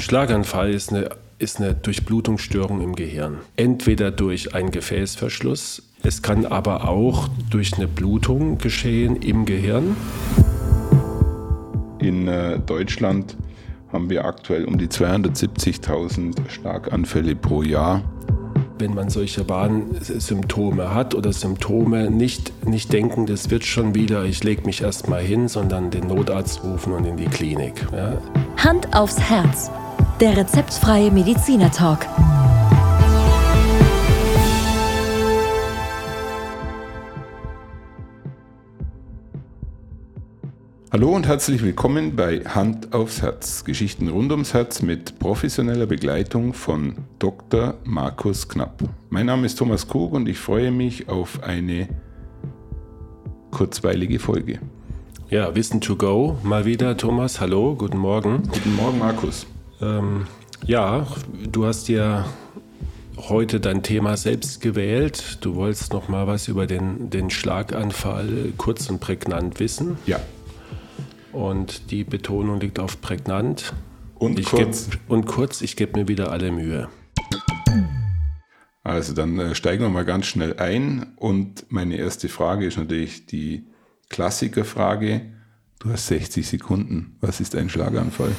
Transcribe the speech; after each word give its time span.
Ein 0.00 0.04
Schlaganfall 0.04 0.70
ist 0.70 0.94
eine, 0.94 1.10
ist 1.38 1.60
eine 1.60 1.74
Durchblutungsstörung 1.74 2.80
im 2.80 2.96
Gehirn. 2.96 3.36
Entweder 3.56 4.10
durch 4.10 4.54
einen 4.54 4.70
Gefäßverschluss, 4.70 5.82
es 6.02 6.22
kann 6.22 6.46
aber 6.46 6.88
auch 6.88 7.28
durch 7.50 7.74
eine 7.74 7.86
Blutung 7.86 8.56
geschehen 8.56 9.16
im 9.16 9.44
Gehirn. 9.44 9.94
In 11.98 12.28
äh, 12.28 12.60
Deutschland 12.60 13.36
haben 13.92 14.08
wir 14.08 14.24
aktuell 14.24 14.64
um 14.64 14.78
die 14.78 14.88
270.000 14.88 16.48
Schlaganfälle 16.48 17.36
pro 17.36 17.62
Jahr. 17.62 18.02
Wenn 18.78 18.94
man 18.94 19.10
solche 19.10 19.50
Warnsymptome 19.50 20.94
hat 20.94 21.14
oder 21.14 21.34
Symptome, 21.34 22.10
nicht, 22.10 22.66
nicht 22.66 22.90
denken, 22.90 23.26
das 23.26 23.50
wird 23.50 23.66
schon 23.66 23.94
wieder, 23.94 24.24
ich 24.24 24.42
lege 24.44 24.64
mich 24.64 24.80
erstmal 24.80 25.20
hin, 25.20 25.48
sondern 25.48 25.90
den 25.90 26.06
Notarzt 26.06 26.64
rufen 26.64 26.94
und 26.94 27.04
in 27.04 27.18
die 27.18 27.26
Klinik. 27.26 27.86
Ja. 27.92 28.16
Hand 28.56 28.96
aufs 28.96 29.20
Herz. 29.20 29.70
Der 30.20 30.36
rezeptfreie 30.36 31.10
Mediziner 31.10 31.72
Talk. 31.72 32.06
Hallo 40.92 41.14
und 41.16 41.26
herzlich 41.26 41.62
willkommen 41.62 42.16
bei 42.16 42.40
Hand 42.40 42.92
aufs 42.92 43.22
Herz. 43.22 43.64
Geschichten 43.64 44.08
rund 44.08 44.30
ums 44.30 44.52
Herz 44.52 44.82
mit 44.82 45.18
professioneller 45.18 45.86
Begleitung 45.86 46.52
von 46.52 46.96
Dr. 47.18 47.76
Markus 47.84 48.46
Knapp. 48.46 48.82
Mein 49.08 49.24
Name 49.24 49.46
ist 49.46 49.56
Thomas 49.56 49.88
Krug 49.88 50.12
und 50.12 50.28
ich 50.28 50.36
freue 50.38 50.70
mich 50.70 51.08
auf 51.08 51.42
eine 51.42 51.88
kurzweilige 53.52 54.18
Folge. 54.18 54.58
Ja, 55.30 55.54
Wissen 55.54 55.80
to 55.80 55.96
go 55.96 56.36
mal 56.42 56.66
wieder. 56.66 56.98
Thomas, 56.98 57.40
hallo, 57.40 57.74
guten 57.74 57.96
Morgen. 57.96 58.42
Guten 58.52 58.76
Morgen, 58.76 58.98
Markus. 58.98 59.46
Ähm, 59.80 60.26
ja, 60.64 61.06
du 61.50 61.66
hast 61.66 61.88
ja 61.88 62.26
heute 63.16 63.60
dein 63.60 63.82
Thema 63.82 64.16
selbst 64.16 64.60
gewählt. 64.60 65.38
Du 65.40 65.54
wolltest 65.54 65.92
noch 65.92 66.08
mal 66.08 66.26
was 66.26 66.48
über 66.48 66.66
den, 66.66 67.10
den 67.10 67.30
Schlaganfall 67.30 68.52
kurz 68.56 68.88
und 68.88 69.00
prägnant 69.00 69.60
wissen. 69.60 69.98
Ja, 70.06 70.20
und 71.32 71.90
die 71.90 72.04
Betonung 72.04 72.60
liegt 72.60 72.78
auf 72.78 73.00
prägnant. 73.00 73.72
Und 74.14 74.38
ich 74.38 74.46
kurz. 74.46 74.90
Geb, 74.90 75.00
und 75.08 75.26
kurz, 75.26 75.62
ich 75.62 75.76
gebe 75.76 75.98
mir 75.98 76.08
wieder 76.08 76.30
alle 76.32 76.52
Mühe. 76.52 76.88
Also 78.82 79.14
dann 79.14 79.38
äh, 79.38 79.54
steigen 79.54 79.82
wir 79.82 79.90
mal 79.90 80.04
ganz 80.04 80.26
schnell 80.26 80.58
ein. 80.58 81.14
Und 81.16 81.66
meine 81.68 81.96
erste 81.96 82.28
Frage 82.28 82.66
ist 82.66 82.76
natürlich 82.76 83.26
die 83.26 83.64
Klassikerfrage. 84.08 85.22
Du 85.78 85.90
hast 85.90 86.08
60 86.08 86.46
Sekunden. 86.46 87.16
Was 87.20 87.40
ist 87.40 87.54
ein 87.54 87.68
Schlaganfall? 87.68 88.32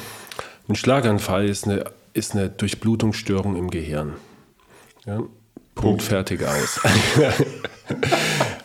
Ein 0.68 0.76
Schlaganfall 0.76 1.48
ist 1.48 1.66
eine, 1.66 1.84
ist 2.12 2.34
eine 2.34 2.48
Durchblutungsstörung 2.48 3.56
im 3.56 3.70
Gehirn. 3.70 4.14
Ja? 5.06 5.22
Punkt, 5.74 6.02
fertig 6.02 6.44
aus. 6.44 6.80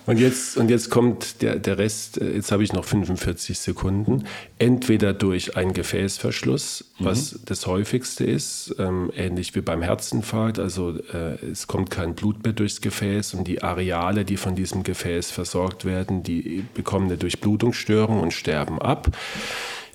Und 0.08 0.20
jetzt, 0.20 0.56
und 0.56 0.70
jetzt 0.70 0.90
kommt 0.90 1.42
der, 1.42 1.58
der 1.60 1.78
Rest, 1.78 2.18
äh, 2.18 2.32
jetzt 2.34 2.54
habe 2.54 2.64
ich 2.64 2.72
noch 2.72 2.86
45 2.86 3.60
Sekunden, 3.60 4.24
entweder 4.58 5.14
durch 5.14 5.58
einen 5.58 5.74
Gefäßverschluss, 5.74 6.86
was 6.98 7.34
mhm. 7.34 7.40
das 7.46 7.68
häufigste 7.68 8.24
ist, 8.24 8.74
ähm, 8.80 9.12
ähnlich 9.14 9.54
wie 9.54 9.60
beim 9.60 9.82
Herzinfarkt, 9.82 10.60
also 10.60 10.98
äh, 11.14 11.46
es 11.52 11.68
kommt 11.68 11.90
kein 11.90 12.16
Blut 12.16 12.42
mehr 12.46 12.54
durchs 12.54 12.80
Gefäß 12.80 13.34
und 13.34 13.50
die 13.50 13.62
Areale, 13.64 14.24
die 14.24 14.38
von 14.38 14.56
diesem 14.56 14.84
Gefäß 14.84 15.30
versorgt 15.30 15.84
werden, 15.84 16.24
die 16.24 16.64
bekommen 16.74 17.08
eine 17.08 17.18
Durchblutungsstörung 17.18 18.22
und 18.22 18.32
sterben 18.32 18.82
ab. 18.82 19.10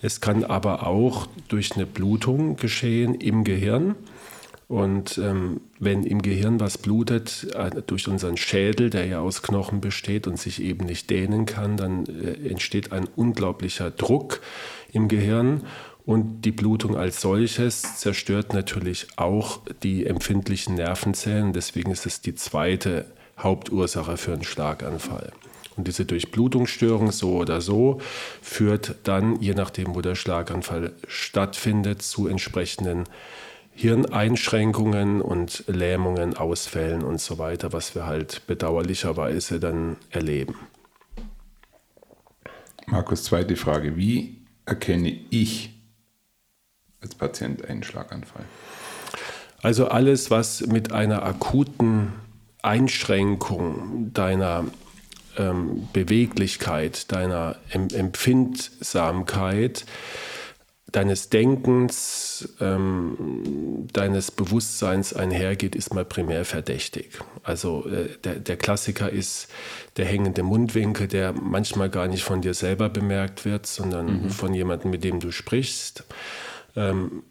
Es 0.02 0.20
kann 0.20 0.44
aber 0.44 0.86
auch 0.86 1.28
durch 1.48 1.76
eine 1.76 1.86
Blutung 1.86 2.56
geschehen 2.56 3.14
im 3.14 3.44
Gehirn. 3.44 3.94
Und 4.66 5.18
ähm, 5.18 5.60
wenn 5.78 6.02
im 6.02 6.22
Gehirn 6.22 6.58
was 6.58 6.78
blutet, 6.78 7.46
äh, 7.54 7.82
durch 7.86 8.08
unseren 8.08 8.36
Schädel, 8.36 8.90
der 8.90 9.06
ja 9.06 9.20
aus 9.20 9.42
Knochen 9.42 9.80
besteht 9.80 10.26
und 10.26 10.38
sich 10.38 10.62
eben 10.62 10.86
nicht 10.86 11.10
dehnen 11.10 11.46
kann, 11.46 11.76
dann 11.76 12.06
äh, 12.06 12.48
entsteht 12.48 12.90
ein 12.90 13.06
unglaublicher 13.14 13.90
Druck 13.90 14.40
im 14.92 15.08
Gehirn. 15.08 15.62
Und 16.04 16.42
die 16.42 16.52
Blutung 16.52 16.96
als 16.96 17.20
solches 17.20 17.98
zerstört 17.98 18.54
natürlich 18.54 19.06
auch 19.16 19.60
die 19.82 20.06
empfindlichen 20.06 20.74
Nervenzellen. 20.74 21.52
Deswegen 21.52 21.92
ist 21.92 22.06
es 22.06 22.20
die 22.20 22.34
zweite 22.34 23.04
Hauptursache 23.38 24.16
für 24.16 24.32
einen 24.32 24.42
Schlaganfall. 24.42 25.32
Und 25.76 25.88
diese 25.88 26.04
Durchblutungsstörung 26.04 27.12
so 27.12 27.36
oder 27.36 27.60
so 27.60 28.00
führt 28.42 28.96
dann, 29.04 29.40
je 29.40 29.54
nachdem, 29.54 29.94
wo 29.94 30.00
der 30.00 30.14
Schlaganfall 30.14 30.92
stattfindet, 31.06 32.02
zu 32.02 32.28
entsprechenden 32.28 33.04
Hirneinschränkungen 33.74 35.22
und 35.22 35.64
Lähmungen, 35.66 36.36
Ausfällen 36.36 37.02
und 37.02 37.20
so 37.20 37.38
weiter, 37.38 37.72
was 37.72 37.94
wir 37.94 38.06
halt 38.06 38.46
bedauerlicherweise 38.46 39.60
dann 39.60 39.96
erleben. 40.10 40.56
Markus, 42.86 43.24
zweite 43.24 43.56
Frage. 43.56 43.96
Wie 43.96 44.42
erkenne 44.66 45.18
ich 45.30 45.70
als 47.00 47.14
Patient 47.14 47.64
einen 47.64 47.82
Schlaganfall? 47.82 48.44
Also 49.62 49.88
alles, 49.88 50.30
was 50.30 50.66
mit 50.66 50.92
einer 50.92 51.22
akuten 51.22 52.12
Einschränkung 52.62 54.12
deiner 54.12 54.64
ähm, 55.38 55.88
Beweglichkeit, 55.92 57.10
deiner 57.12 57.56
em 57.70 57.88
Empfindsamkeit, 57.88 59.84
deines 60.92 61.30
Denkens, 61.30 62.54
ähm, 62.60 63.88
deines 63.92 64.30
Bewusstseins 64.30 65.14
einhergeht, 65.14 65.74
ist 65.74 65.94
mal 65.94 66.04
primär 66.04 66.44
verdächtig. 66.44 67.18
Also 67.42 67.86
äh, 67.86 68.10
der, 68.22 68.34
der, 68.36 68.56
Klassiker 68.56 69.10
ist 69.10 69.48
der 69.96 70.04
hängende 70.04 70.42
Mundwinkel, 70.42 71.08
der 71.08 71.32
manchmal 71.32 71.88
gar 71.88 72.08
nicht 72.08 72.22
von 72.22 72.42
dir 72.42 72.54
selber 72.54 72.90
bemerkt 72.90 73.44
wird, 73.44 73.66
sondern 73.66 74.24
mhm. 74.24 74.30
von 74.30 74.52
jemandem, 74.52 74.90
mit 74.90 75.02
dem 75.02 75.18
du 75.18 75.30
sprichst. 75.30 76.04
Ähm, 76.76 77.22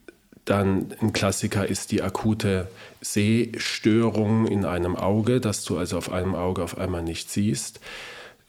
dann 0.46 0.94
ein 1.02 1.14
Klassiker 1.14 1.68
ist 1.68 1.92
die 1.92 2.02
akute 2.02 2.68
Sehstörung 3.02 4.48
in 4.48 4.66
einem 4.66 4.96
Auge, 4.96 5.40
dass 5.40 5.64
du 5.64 5.78
also 5.78 5.98
auf 5.98 6.12
einem 6.12 6.36
Auge 6.36 6.64
auf 6.64 6.78
einmal 6.78 7.04
nicht 7.04 7.30
siehst. 7.30 7.80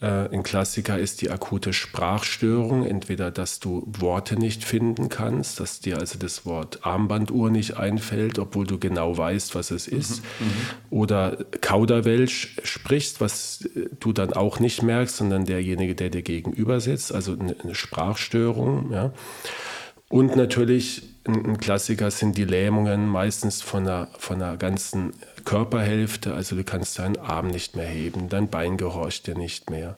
Äh, 0.02 0.28
ein 0.32 0.42
Klassiker 0.42 0.98
ist 0.98 1.22
die 1.22 1.30
akute 1.30 1.72
Sprachstörung, 1.72 2.84
entweder 2.84 3.30
dass 3.30 3.60
du 3.60 3.84
Worte 3.86 4.36
nicht 4.36 4.64
finden 4.64 5.08
kannst, 5.08 5.60
dass 5.60 5.80
dir 5.80 5.98
also 5.98 6.18
das 6.18 6.44
Wort 6.44 6.84
Armbanduhr 6.84 7.50
nicht 7.50 7.76
einfällt, 7.76 8.38
obwohl 8.38 8.66
du 8.66 8.78
genau 8.78 9.16
weißt, 9.16 9.54
was 9.54 9.70
es 9.70 9.86
ist, 9.86 10.22
mhm, 10.40 10.46
mhm. 10.46 10.52
oder 10.90 11.36
Kauderwelsch 11.60 12.56
sprichst, 12.64 13.20
was 13.20 13.68
du 14.00 14.12
dann 14.12 14.32
auch 14.32 14.58
nicht 14.58 14.82
merkst, 14.82 15.18
sondern 15.18 15.44
derjenige, 15.44 15.94
der 15.94 16.10
dir 16.10 16.22
gegenüber 16.22 16.80
sitzt, 16.80 17.14
also 17.14 17.36
eine 17.38 17.74
Sprachstörung. 17.74 18.92
Ja. 18.92 19.12
Und 20.08 20.34
natürlich 20.36 21.11
ein 21.24 21.58
Klassiker 21.58 22.10
sind 22.10 22.36
die 22.36 22.44
Lähmungen, 22.44 23.06
meistens 23.06 23.62
von 23.62 23.86
einer, 23.86 24.08
von 24.18 24.42
einer 24.42 24.56
ganzen 24.56 25.12
Körperhälfte. 25.44 26.34
Also 26.34 26.56
du 26.56 26.64
kannst 26.64 26.98
deinen 26.98 27.16
Arm 27.16 27.48
nicht 27.48 27.76
mehr 27.76 27.86
heben, 27.86 28.28
dein 28.28 28.48
Bein 28.48 28.76
gehorcht 28.76 29.26
dir 29.26 29.36
nicht 29.36 29.70
mehr. 29.70 29.96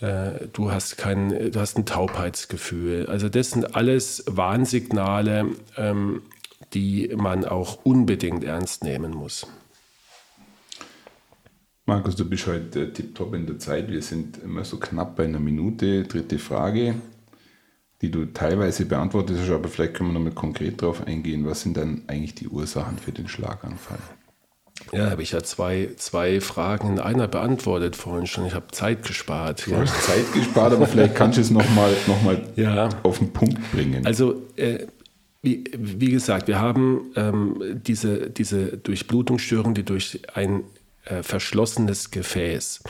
Äh, 0.00 0.46
du 0.52 0.70
hast, 0.70 0.96
kein, 0.96 1.50
du 1.50 1.58
hast 1.58 1.76
ein 1.76 1.86
Taubheitsgefühl. 1.86 3.06
Also 3.06 3.28
das 3.28 3.50
sind 3.50 3.74
alles 3.74 4.24
Warnsignale, 4.28 5.50
ähm, 5.76 6.22
die 6.72 7.12
man 7.16 7.44
auch 7.44 7.84
unbedingt 7.84 8.44
ernst 8.44 8.84
nehmen 8.84 9.12
muss. 9.12 9.46
Markus, 11.86 12.16
du 12.16 12.24
bist 12.24 12.46
heute 12.46 12.92
tiptop 12.92 13.34
in 13.34 13.46
der 13.46 13.58
Zeit. 13.58 13.90
Wir 13.90 14.02
sind 14.02 14.42
immer 14.42 14.64
so 14.64 14.78
knapp 14.78 15.16
bei 15.16 15.24
einer 15.24 15.40
Minute. 15.40 16.04
Dritte 16.04 16.38
Frage 16.38 16.94
die 18.02 18.10
du 18.10 18.26
teilweise 18.26 18.86
beantwortet 18.86 19.38
hast, 19.40 19.50
aber 19.50 19.68
vielleicht 19.68 19.94
können 19.94 20.10
wir 20.10 20.14
nochmal 20.14 20.32
konkret 20.32 20.82
darauf 20.82 21.06
eingehen. 21.06 21.46
Was 21.46 21.62
sind 21.62 21.76
dann 21.76 22.02
eigentlich 22.06 22.34
die 22.34 22.48
Ursachen 22.48 22.98
für 22.98 23.12
den 23.12 23.28
Schlaganfall? 23.28 23.98
Ja, 24.92 25.10
habe 25.10 25.22
ich 25.22 25.32
ja 25.32 25.42
zwei, 25.42 25.90
zwei 25.96 26.40
Fragen 26.40 26.94
in 26.94 26.98
einer 26.98 27.28
beantwortet 27.28 27.96
vorhin 27.96 28.26
schon. 28.26 28.46
Ich 28.46 28.54
habe 28.54 28.66
Zeit 28.72 29.04
gespart. 29.04 29.66
Du 29.66 29.70
ja. 29.70 29.80
hast 29.80 30.02
Zeit 30.02 30.32
gespart, 30.32 30.72
aber 30.72 30.86
vielleicht 30.86 31.14
kannst 31.14 31.38
du 31.38 31.42
es 31.42 31.50
nochmal 31.50 31.94
noch 32.06 32.22
mal 32.22 32.42
ja. 32.56 32.88
auf 33.02 33.18
den 33.18 33.32
Punkt 33.32 33.58
bringen. 33.72 34.04
Also, 34.04 34.42
äh, 34.56 34.86
wie, 35.42 35.64
wie, 35.76 36.10
gesagt, 36.10 36.48
wir 36.48 36.58
haben 36.58 37.12
ähm, 37.16 37.80
diese, 37.86 38.30
diese 38.30 38.78
Durchblutungsstörung, 38.78 39.74
die 39.74 39.84
durch 39.84 40.22
ein 40.34 40.64
äh, 41.04 41.22
verschlossenes 41.22 42.10
Gefäß 42.10 42.82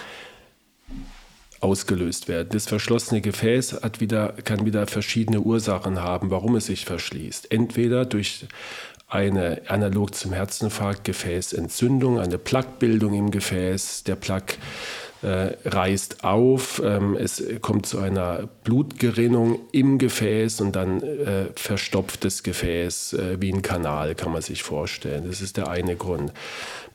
ausgelöst 1.65 2.29
werden. 2.29 2.51
Das 2.53 2.67
verschlossene 2.67 3.23
Gefäß 3.23 3.81
hat 3.83 4.01
wieder, 4.01 4.35
kann 4.45 4.67
wieder 4.67 4.87
verschiedene 4.87 5.41
Ursachen 5.41 6.03
haben, 6.03 6.31
warum 6.31 6.57
es 6.57 6.67
sich 6.67 6.85
verschließt. 6.85 7.51
Entweder 7.51 8.05
durch 8.05 8.47
eine 9.09 9.63
analog 9.69 10.15
zum 10.15 10.33
Herzinfarkt 10.33 11.05
Gefäßentzündung, 11.05 12.21
eine 12.21 12.37
Plaquebildung 12.37 13.15
im 13.15 13.31
Gefäß. 13.31 14.05
Der 14.05 14.17
Plaque 14.17 14.57
äh, 15.25 15.57
reißt 15.65 16.23
auf, 16.23 16.83
ähm, 16.85 17.17
es 17.17 17.43
kommt 17.61 17.87
zu 17.87 17.99
einer 17.99 18.49
Blutgerinnung 18.63 19.59
im 19.73 19.99
Gefäß 19.99 20.61
und 20.61 20.77
dann 20.77 21.03
äh, 21.03 21.47
verstopft 21.57 22.25
das 22.25 22.43
Gefäß 22.43 23.15
äh, 23.15 23.41
wie 23.41 23.53
ein 23.53 23.63
Kanal, 23.63 24.15
kann 24.15 24.33
man 24.33 24.43
sich 24.43 24.63
vorstellen. 24.63 25.25
Das 25.27 25.41
ist 25.41 25.57
der 25.57 25.69
eine 25.69 25.97
Grund. 25.97 26.33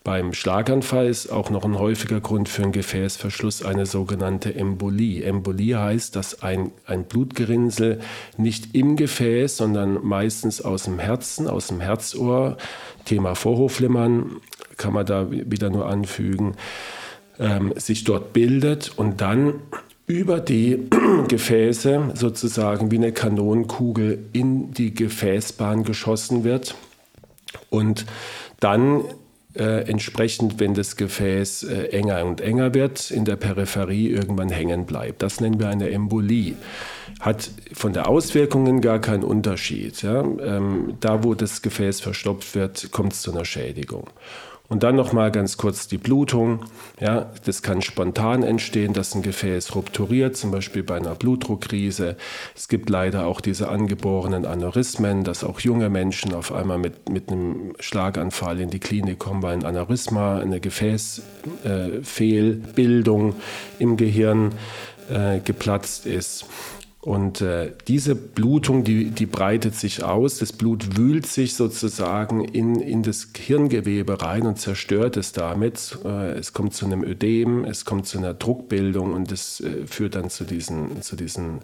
Beim 0.03 0.33
Schlaganfall 0.33 1.07
ist 1.07 1.29
auch 1.29 1.49
noch 1.49 1.65
ein 1.65 1.77
häufiger 1.77 2.21
Grund 2.21 2.47
für 2.47 2.63
einen 2.63 2.71
Gefäßverschluss 2.71 3.63
eine 3.63 3.85
sogenannte 3.85 4.55
Embolie. 4.55 5.23
Embolie 5.23 5.77
heißt, 5.77 6.15
dass 6.15 6.41
ein, 6.41 6.71
ein 6.85 7.03
Blutgerinnsel 7.03 7.99
nicht 8.37 8.73
im 8.73 8.95
Gefäß, 8.95 9.57
sondern 9.57 9.99
meistens 10.03 10.61
aus 10.61 10.83
dem 10.83 10.99
Herzen, 10.99 11.47
aus 11.47 11.67
dem 11.67 11.81
Herzohr, 11.81 12.57
Thema 13.05 13.35
Vorhofflimmern 13.35 14.37
kann 14.77 14.93
man 14.93 15.05
da 15.05 15.29
wieder 15.29 15.69
nur 15.69 15.87
anfügen, 15.87 16.55
ähm, 17.39 17.73
sich 17.75 18.03
dort 18.03 18.33
bildet 18.33 18.91
und 18.97 19.21
dann 19.21 19.55
über 20.07 20.39
die 20.39 20.87
Gefäße 21.27 22.11
sozusagen 22.15 22.91
wie 22.91 22.97
eine 22.97 23.11
Kanonenkugel 23.11 24.25
in 24.33 24.71
die 24.73 24.93
Gefäßbahn 24.93 25.83
geschossen 25.83 26.43
wird 26.43 26.75
und 27.69 28.05
dann 28.59 29.03
äh, 29.55 29.89
entsprechend, 29.89 30.59
wenn 30.59 30.73
das 30.73 30.95
Gefäß 30.95 31.63
äh, 31.63 31.87
enger 31.87 32.25
und 32.25 32.41
enger 32.41 32.73
wird, 32.73 33.11
in 33.11 33.25
der 33.25 33.35
Peripherie 33.35 34.09
irgendwann 34.09 34.49
hängen 34.49 34.85
bleibt. 34.85 35.21
Das 35.21 35.39
nennen 35.41 35.59
wir 35.59 35.69
eine 35.69 35.89
Embolie. 35.89 36.55
Hat 37.19 37.49
von 37.73 37.93
der 37.93 38.07
Auswirkungen 38.07 38.81
gar 38.81 38.99
keinen 38.99 39.23
Unterschied. 39.23 40.01
Ja? 40.01 40.21
Ähm, 40.21 40.97
da, 40.99 41.23
wo 41.23 41.33
das 41.33 41.61
Gefäß 41.61 42.01
verstopft 42.01 42.55
wird, 42.55 42.91
kommt 42.91 43.13
es 43.13 43.21
zu 43.21 43.31
einer 43.31 43.45
Schädigung. 43.45 44.09
Und 44.69 44.83
dann 44.83 44.95
noch 44.95 45.11
mal 45.13 45.31
ganz 45.31 45.57
kurz 45.57 45.87
die 45.87 45.97
Blutung. 45.97 46.65
Ja, 46.99 47.31
das 47.43 47.63
kann 47.63 47.81
spontan 47.81 48.43
entstehen, 48.43 48.93
dass 48.93 49.15
ein 49.15 49.23
Gefäß 49.23 49.73
rupturiert, 49.73 50.37
zum 50.37 50.51
Beispiel 50.51 50.83
bei 50.83 50.97
einer 50.97 51.15
Blutdruckkrise. 51.15 52.17
Es 52.55 52.67
gibt 52.67 52.91
leider 52.91 53.25
auch 53.25 53.41
diese 53.41 53.69
angeborenen 53.69 54.45
Aneurysmen, 54.45 55.23
dass 55.23 55.43
auch 55.43 55.59
junge 55.59 55.89
Menschen 55.89 56.35
auf 56.35 56.53
einmal 56.53 56.77
mit, 56.77 57.09
mit 57.09 57.31
einem 57.31 57.73
Schlaganfall 57.79 58.59
in 58.59 58.69
die 58.69 58.77
Klinik 58.77 59.17
kommen, 59.17 59.41
weil 59.41 59.53
ein 59.53 59.65
Aneurysma, 59.65 60.37
eine 60.37 60.59
Gefäßfehlbildung 60.59 63.31
äh, 63.31 63.33
im 63.79 63.97
Gehirn 63.97 64.51
äh, 65.09 65.39
geplatzt 65.39 66.05
ist. 66.05 66.45
Und 67.01 67.39
äh, 67.39 67.71
diese 67.87 68.13
Blutung, 68.13 68.83
die, 68.83 69.11
die 69.11 69.25
breitet 69.25 69.73
sich 69.73 70.03
aus. 70.03 70.37
Das 70.37 70.51
Blut 70.51 70.97
wühlt 70.97 71.25
sich 71.25 71.55
sozusagen 71.55 72.43
in, 72.43 72.75
in 72.81 73.03
das 73.03 73.29
Hirngewebe 73.37 74.21
rein 74.21 74.45
und 74.45 74.59
zerstört 74.59 75.15
es 75.15 75.31
damit. 75.31 75.97
Äh, 76.03 76.31
es 76.31 76.51
kommt 76.51 76.73
zu 76.73 76.85
einem 76.85 77.03
Ödem, 77.03 77.63
es 77.63 77.85
kommt 77.85 78.05
zu 78.05 78.17
einer 78.17 78.33
Druckbildung 78.33 79.13
und 79.13 79.31
es 79.31 79.61
äh, 79.61 79.87
führt 79.87 80.15
dann 80.15 80.29
zu 80.29 80.43
diesen, 80.43 81.01
zu 81.01 81.15
diesen 81.15 81.59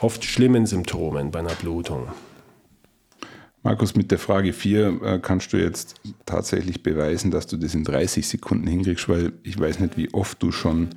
oft 0.00 0.24
schlimmen 0.24 0.66
Symptomen 0.66 1.32
bei 1.32 1.40
einer 1.40 1.54
Blutung. 1.54 2.06
Markus, 3.64 3.96
mit 3.96 4.12
der 4.12 4.20
Frage 4.20 4.52
4 4.52 5.02
äh, 5.02 5.18
kannst 5.18 5.52
du 5.52 5.56
jetzt 5.56 5.96
tatsächlich 6.26 6.84
beweisen, 6.84 7.32
dass 7.32 7.48
du 7.48 7.56
das 7.56 7.74
in 7.74 7.82
30 7.82 8.28
Sekunden 8.28 8.68
hinkriegst, 8.68 9.08
weil 9.08 9.32
ich 9.42 9.58
weiß 9.58 9.80
nicht, 9.80 9.96
wie 9.96 10.14
oft 10.14 10.40
du 10.40 10.52
schon 10.52 10.90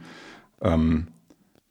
ähm, 0.62 1.08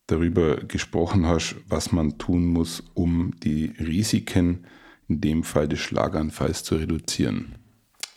darüber 0.09 0.57
gesprochen 0.57 1.27
hast, 1.27 1.55
was 1.69 1.93
man 1.93 2.19
tun 2.19 2.47
muss, 2.47 2.83
um 2.95 3.33
die 3.45 3.73
Risiken, 3.79 4.65
in 5.07 5.21
dem 5.21 5.45
Fall 5.45 5.69
des 5.69 5.79
Schlaganfalls, 5.79 6.65
zu 6.65 6.77
reduzieren. 6.77 7.55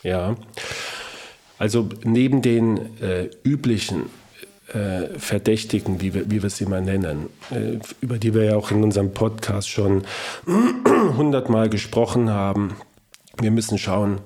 Ja, 0.02 0.36
also 1.60 1.88
neben 2.04 2.42
den 2.42 3.00
äh, 3.02 3.30
üblichen 3.44 4.10
äh, 4.74 5.20
Verdächtigen, 5.20 6.02
wie 6.02 6.14
wir, 6.14 6.32
wie 6.32 6.42
wir 6.42 6.50
sie 6.50 6.66
mal 6.66 6.82
nennen, 6.82 7.28
äh, 7.52 7.78
über 8.02 8.18
die 8.18 8.34
wir 8.34 8.46
ja 8.46 8.56
auch 8.56 8.72
in 8.72 8.84
unserem 8.84 9.14
Podcast 9.14 9.70
schon 9.70 10.04
hundertmal 11.18 11.70
gesprochen 11.70 12.30
haben, 12.30 12.76
wir 13.40 13.52
müssen 13.52 13.78
schauen, 13.78 14.22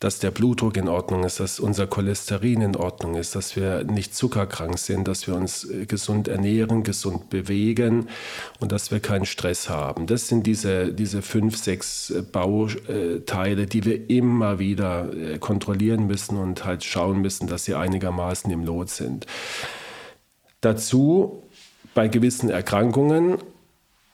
dass 0.00 0.18
der 0.18 0.30
Blutdruck 0.30 0.76
in 0.76 0.88
Ordnung 0.88 1.24
ist, 1.24 1.40
dass 1.40 1.58
unser 1.58 1.86
Cholesterin 1.86 2.60
in 2.60 2.76
Ordnung 2.76 3.14
ist, 3.14 3.34
dass 3.34 3.56
wir 3.56 3.84
nicht 3.84 4.14
zuckerkrank 4.14 4.78
sind, 4.78 5.08
dass 5.08 5.26
wir 5.26 5.34
uns 5.34 5.64
äh, 5.64 5.86
gesund 5.86 6.28
ernähren, 6.28 6.82
gesund 6.82 7.30
bewegen 7.30 8.08
und 8.60 8.72
dass 8.72 8.90
wir 8.90 9.00
keinen 9.00 9.24
Stress 9.24 9.70
haben. 9.70 10.06
Das 10.06 10.28
sind 10.28 10.46
diese, 10.46 10.92
diese 10.92 11.22
fünf, 11.22 11.56
sechs 11.56 12.10
äh, 12.10 12.22
Bauteile, 12.22 13.66
die 13.66 13.84
wir 13.84 14.10
immer 14.10 14.58
wieder 14.58 15.12
äh, 15.14 15.38
kontrollieren 15.38 16.06
müssen 16.06 16.36
und 16.36 16.64
halt 16.64 16.84
schauen 16.84 17.22
müssen, 17.22 17.46
dass 17.46 17.64
sie 17.64 17.74
einigermaßen 17.74 18.50
im 18.50 18.64
Lot 18.64 18.90
sind. 18.90 19.26
Dazu 20.60 21.42
bei 21.94 22.08
gewissen 22.08 22.50
Erkrankungen 22.50 23.38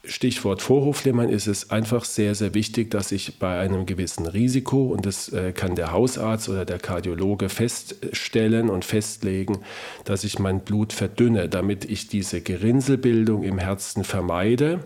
Stichwort 0.04 0.62
Vorhofflimmern 0.62 1.28
ist 1.28 1.46
es 1.46 1.70
einfach 1.70 2.04
sehr, 2.04 2.34
sehr 2.34 2.54
wichtig, 2.54 2.90
dass 2.90 3.12
ich 3.12 3.38
bei 3.38 3.60
einem 3.60 3.86
gewissen 3.86 4.26
Risiko, 4.26 4.86
und 4.86 5.06
das 5.06 5.28
äh, 5.28 5.52
kann 5.52 5.76
der 5.76 5.92
Hausarzt 5.92 6.48
oder 6.48 6.64
der 6.64 6.80
Kardiologe 6.80 7.48
feststellen 7.48 8.68
und 8.68 8.84
festlegen, 8.84 9.58
dass 10.04 10.24
ich 10.24 10.40
mein 10.40 10.60
Blut 10.60 10.92
verdünne, 10.92 11.48
damit 11.48 11.84
ich 11.84 12.08
diese 12.08 12.40
Gerinnselbildung 12.40 13.44
im 13.44 13.58
Herzen 13.58 14.02
vermeide 14.02 14.80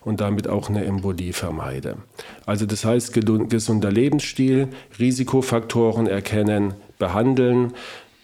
und 0.00 0.20
damit 0.20 0.48
auch 0.48 0.68
eine 0.68 0.84
Embolie 0.84 1.32
vermeide. 1.32 1.98
Also 2.44 2.66
das 2.66 2.84
heißt, 2.84 3.12
gesunder 3.12 3.92
Lebensstil, 3.92 4.68
Risikofaktoren 4.98 6.08
erkennen, 6.08 6.74
behandeln, 6.98 7.74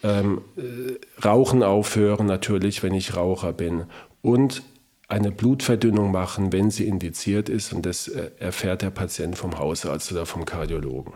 ähm, 0.03 0.41
äh, 0.57 1.25
Rauchen 1.25 1.63
aufhören 1.63 2.27
natürlich, 2.27 2.83
wenn 2.83 2.95
ich 2.95 3.15
Raucher 3.15 3.53
bin 3.53 3.85
und 4.23 4.63
eine 5.09 5.31
Blutverdünnung 5.31 6.11
machen, 6.11 6.53
wenn 6.53 6.71
sie 6.71 6.87
indiziert 6.87 7.49
ist. 7.49 7.73
Und 7.73 7.87
das 7.87 8.09
äh, 8.09 8.31
erfährt 8.39 8.83
der 8.83 8.91
Patient 8.91 9.37
vom 9.37 9.59
Hausarzt 9.59 10.11
oder 10.13 10.27
vom 10.27 10.45
Kardiologen. 10.45 11.13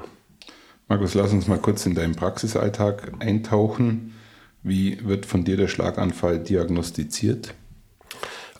Markus, 0.88 1.14
lass 1.14 1.32
uns 1.32 1.46
mal 1.46 1.58
kurz 1.58 1.86
in 1.86 1.94
deinen 1.94 2.16
Praxisalltag 2.16 3.12
eintauchen. 3.20 4.14
Wie 4.62 5.04
wird 5.06 5.26
von 5.26 5.44
dir 5.44 5.56
der 5.56 5.68
Schlaganfall 5.68 6.40
diagnostiziert? 6.40 7.54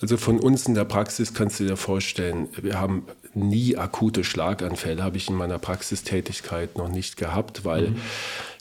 Also 0.00 0.17
von 0.17 0.41
uns 0.41 0.67
in 0.67 0.75
der 0.75 0.85
Praxis 0.85 1.35
kannst 1.35 1.61
du 1.61 1.65
dir 1.65 1.76
vorstellen, 1.76 2.49
wir 2.61 2.81
haben 2.81 3.05
nie 3.35 3.76
akute 3.76 4.25
Schlaganfälle, 4.25 5.03
habe 5.03 5.19
ich 5.19 5.29
in 5.29 5.35
meiner 5.35 5.59
Praxistätigkeit 5.59 6.79
noch 6.79 6.88
nicht 6.88 7.17
gehabt, 7.17 7.65
weil 7.65 7.91
mhm 7.91 8.00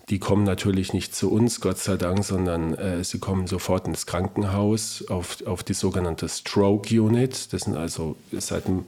die 0.09 0.19
kommen 0.19 0.43
natürlich 0.43 0.93
nicht 0.93 1.15
zu 1.15 1.31
uns, 1.31 1.61
Gott 1.61 1.77
sei 1.77 1.95
Dank, 1.95 2.23
sondern 2.23 2.73
äh, 2.73 3.03
sie 3.03 3.19
kommen 3.19 3.45
sofort 3.45 3.87
ins 3.87 4.05
Krankenhaus 4.05 5.05
auf, 5.07 5.37
auf 5.45 5.63
die 5.63 5.73
sogenannte 5.73 6.27
Stroke 6.27 6.99
Unit. 6.99 7.53
Das 7.53 7.61
sind 7.61 7.75
also 7.75 8.15
seit 8.31 8.65
einem 8.65 8.85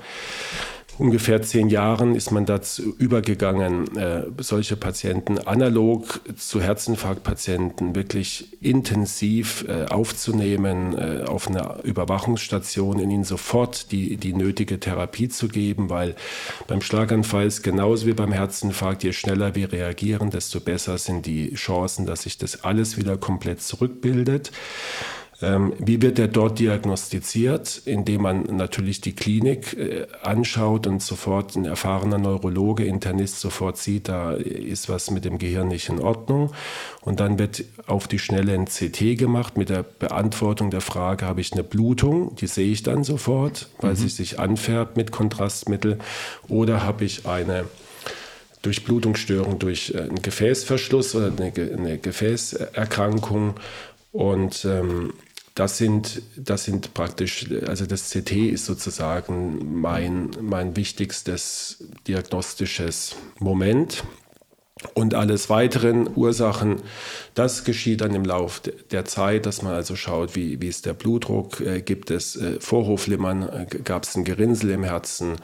ungefähr 1.01 1.41
zehn 1.41 1.69
Jahren 1.69 2.15
ist 2.15 2.31
man 2.31 2.45
dazu 2.45 2.95
übergegangen, 2.99 3.97
äh, 3.97 4.23
solche 4.37 4.75
Patienten 4.75 5.39
analog 5.39 6.21
zu 6.37 6.61
Herzinfarktpatienten 6.61 7.95
wirklich 7.95 8.57
intensiv 8.61 9.65
äh, 9.67 9.85
aufzunehmen, 9.85 10.95
äh, 10.95 11.23
auf 11.23 11.47
einer 11.47 11.83
Überwachungsstation, 11.83 12.99
in 12.99 13.09
ihnen 13.09 13.23
sofort 13.23 13.91
die, 13.91 14.17
die 14.17 14.33
nötige 14.33 14.79
Therapie 14.79 15.27
zu 15.27 15.47
geben, 15.47 15.89
weil 15.89 16.15
beim 16.67 16.81
Schlaganfall 16.81 17.47
ist 17.47 17.63
genauso 17.63 18.05
wie 18.05 18.13
beim 18.13 18.31
Herzinfarkt, 18.31 19.03
je 19.03 19.11
schneller 19.11 19.55
wir 19.55 19.73
reagieren, 19.73 20.29
desto 20.29 20.59
besser 20.59 20.99
sind 20.99 21.25
die 21.25 21.55
Chancen, 21.55 22.05
dass 22.05 22.23
sich 22.23 22.37
das 22.37 22.63
alles 22.63 22.97
wieder 22.97 23.17
komplett 23.17 23.63
zurückbildet. 23.63 24.51
Ähm, 25.41 25.73
wie 25.79 26.01
wird 26.01 26.19
er 26.19 26.27
dort 26.27 26.59
diagnostiziert? 26.59 27.81
Indem 27.85 28.21
man 28.21 28.43
natürlich 28.43 29.01
die 29.01 29.13
Klinik 29.13 29.73
äh, 29.73 30.05
anschaut 30.21 30.85
und 30.85 31.01
sofort 31.01 31.55
ein 31.55 31.65
erfahrener 31.65 32.19
Neurologe, 32.19 32.85
Internist 32.85 33.39
sofort 33.39 33.77
sieht, 33.77 34.07
da 34.07 34.33
ist 34.33 34.87
was 34.87 35.09
mit 35.09 35.25
dem 35.25 35.39
Gehirn 35.39 35.69
nicht 35.69 35.89
in 35.89 35.99
Ordnung. 35.99 36.51
Und 37.01 37.19
dann 37.19 37.39
wird 37.39 37.63
auf 37.87 38.07
die 38.07 38.19
Schnelle 38.19 38.53
ein 38.53 38.65
CT 38.65 39.17
gemacht 39.17 39.57
mit 39.57 39.69
der 39.69 39.83
Beantwortung 39.83 40.69
der 40.69 40.81
Frage, 40.81 41.25
habe 41.25 41.41
ich 41.41 41.53
eine 41.53 41.63
Blutung? 41.63 42.35
Die 42.35 42.47
sehe 42.47 42.71
ich 42.71 42.83
dann 42.83 43.03
sofort, 43.03 43.69
weil 43.79 43.93
mhm. 43.93 43.97
sie 43.97 44.09
sich 44.09 44.39
anfärbt 44.39 44.95
mit 44.95 45.11
Kontrastmittel. 45.11 45.97
Oder 46.47 46.83
habe 46.83 47.05
ich 47.05 47.25
eine 47.25 47.65
Durchblutungsstörung 48.61 49.57
durch 49.57 49.93
äh, 49.95 50.01
einen 50.01 50.21
Gefäßverschluss 50.21 51.15
oder 51.15 51.31
eine, 51.35 51.51
eine 51.51 51.97
Gefäßerkrankung. 51.97 53.55
Und 54.11 54.65
ähm, 54.65 55.13
das 55.61 55.77
sind, 55.77 56.23
das 56.35 56.63
sind 56.63 56.95
praktisch, 56.95 57.45
also 57.67 57.85
das 57.85 58.09
CT 58.09 58.31
ist 58.31 58.65
sozusagen 58.65 59.79
mein, 59.79 60.31
mein 60.41 60.75
wichtigstes 60.75 61.83
diagnostisches 62.07 63.15
Moment. 63.37 64.03
Und 64.95 65.13
alles 65.13 65.51
weiteren 65.51 66.09
Ursachen, 66.15 66.77
das 67.35 67.63
geschieht 67.63 68.01
dann 68.01 68.15
im 68.15 68.25
Laufe 68.25 68.71
der 68.89 69.05
Zeit, 69.05 69.45
dass 69.45 69.61
man 69.61 69.75
also 69.75 69.95
schaut, 69.95 70.35
wie, 70.35 70.59
wie 70.59 70.67
ist 70.67 70.87
der 70.87 70.95
Blutdruck, 70.95 71.61
äh, 71.61 71.81
gibt 71.83 72.09
es 72.09 72.35
äh, 72.35 72.59
Vorhofflimmern, 72.59 73.43
äh, 73.43 73.65
gab 73.83 74.05
es 74.05 74.15
ein 74.15 74.23
Gerinnsel 74.23 74.71
im 74.71 74.83
Herzen 74.83 75.35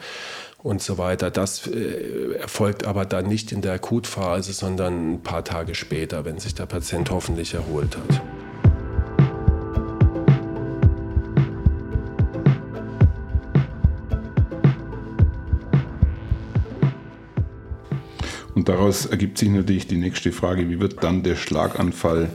und 0.64 0.82
so 0.82 0.98
weiter. 0.98 1.30
Das 1.30 1.68
äh, 1.68 2.32
erfolgt 2.40 2.84
aber 2.84 3.04
dann 3.04 3.28
nicht 3.28 3.52
in 3.52 3.62
der 3.62 3.74
Akutphase, 3.74 4.52
sondern 4.52 5.12
ein 5.12 5.22
paar 5.22 5.44
Tage 5.44 5.76
später, 5.76 6.24
wenn 6.24 6.40
sich 6.40 6.56
der 6.56 6.66
Patient 6.66 7.08
hoffentlich 7.12 7.54
erholt 7.54 7.96
hat. 7.96 8.47
Und 18.58 18.68
daraus 18.68 19.06
ergibt 19.06 19.38
sich 19.38 19.50
natürlich 19.50 19.86
die 19.86 19.96
nächste 19.96 20.32
Frage, 20.32 20.68
wie 20.68 20.80
wird 20.80 21.04
dann 21.04 21.22
der 21.22 21.36
Schlaganfall 21.36 22.28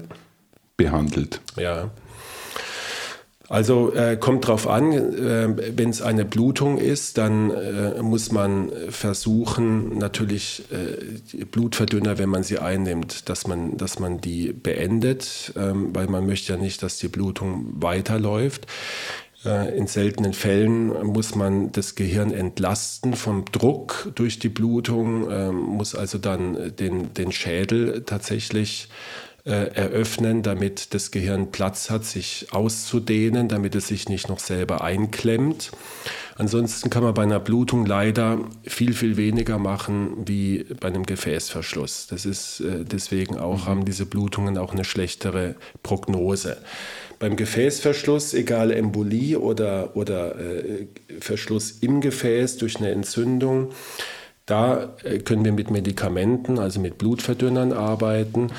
behandelt? 0.78 1.42
Ja. 1.58 1.92
Also 3.50 3.94
äh, 3.94 4.16
kommt 4.16 4.48
drauf 4.48 4.66
an, 4.66 4.94
äh, 4.94 5.78
wenn 5.78 5.90
es 5.90 6.02
eine 6.02 6.24
Blutung 6.24 6.78
ist, 6.78 7.18
dann 7.18 7.52
äh, 7.52 8.02
muss 8.02 8.32
man 8.32 8.72
versuchen, 8.88 9.98
natürlich 9.98 10.64
äh, 10.72 11.44
Blutverdünner, 11.44 12.18
wenn 12.18 12.30
man 12.30 12.44
sie 12.44 12.58
einnimmt, 12.58 13.28
dass 13.28 13.46
man, 13.46 13.76
dass 13.76 14.00
man 14.00 14.22
die 14.22 14.54
beendet, 14.54 15.52
ähm, 15.58 15.90
weil 15.94 16.08
man 16.08 16.26
möchte 16.26 16.54
ja 16.54 16.58
nicht, 16.58 16.84
dass 16.84 17.00
die 17.00 17.10
Blutung 17.10 17.66
weiterläuft. 17.82 18.66
Äh, 19.46 19.78
in 19.78 19.88
seltenen 19.88 20.34
Fällen 20.34 20.88
muss 21.06 21.36
man 21.36 21.72
das 21.72 21.96
Gehirn 21.96 22.32
entlasten 22.32 23.14
vom 23.16 23.46
Druck 23.52 24.12
durch 24.16 24.40
die 24.40 24.50
Blutung, 24.50 25.30
ähm, 25.32 25.56
muss 25.56 25.96
also 25.96 26.18
dann 26.18 26.76
den, 26.76 27.14
den 27.14 27.32
Schädel 27.32 28.04
tatsächlich 28.06 28.90
äh, 29.46 29.76
eröffnen, 29.76 30.42
damit 30.42 30.94
das 30.94 31.12
Gehirn 31.12 31.52
Platz 31.52 31.90
hat, 31.90 32.06
sich 32.06 32.48
auszudehnen, 32.52 33.50
damit 33.50 33.76
es 33.76 33.90
sich 33.90 34.08
nicht 34.08 34.30
noch 34.30 34.40
selber 34.40 34.82
einklemmt. 34.82 35.72
Ansonsten 36.36 36.90
kann 36.90 37.04
man 37.04 37.14
bei 37.14 37.24
einer 37.24 37.40
Blutung 37.40 37.86
leider 37.86 38.40
viel, 38.64 38.94
viel 38.94 39.18
weniger 39.18 39.60
machen 39.60 40.26
wie 40.26 40.66
bei 40.80 40.88
einem 40.88 41.06
Gefäßverschluss. 41.06 42.08
Das 42.08 42.26
ist 42.26 42.62
äh, 42.62 42.86
deswegen 42.86 43.38
auch, 43.38 43.66
haben 43.66 43.86
diese 43.86 44.06
Blutungen 44.06 44.58
auch 44.58 44.72
eine 44.72 44.86
schlechtere 44.86 45.56
Prognose. 45.84 46.58
Beim 47.24 47.38
Gefäßverschluss, 47.38 48.34
egal 48.34 48.70
Embolie 48.70 49.38
oder, 49.38 49.96
oder 49.96 50.38
äh, 50.38 50.88
Verschluss 51.22 51.72
im 51.80 52.02
Gefäß 52.02 52.58
durch 52.58 52.76
eine 52.76 52.92
Entzündung, 52.92 53.70
da 54.46 54.94
äh, 55.06 55.20
können 55.20 55.46
wir 55.46 55.54
mit 55.54 55.72
Medikamenten, 55.72 56.60
also 56.60 56.82
mit 56.82 56.98
Blutverdünnern 56.98 57.72
arbeiten. 57.72 58.50